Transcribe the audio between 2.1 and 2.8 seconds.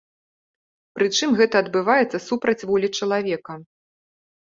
супраць